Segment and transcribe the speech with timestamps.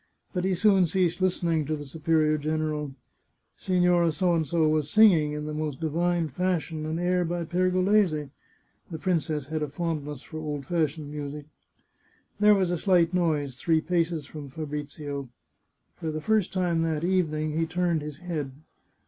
[0.33, 2.95] But he soon ceased listening to the superior general.
[3.55, 4.25] Signora P
[4.57, 8.31] was singing, in the most divine fashion, an air by Per golese
[8.89, 11.45] (the princess had a fondness for old fashioned music).
[12.39, 15.29] There was a slight noise three paces from Fabrizio.
[15.97, 18.53] For the first time that evening he turned his head.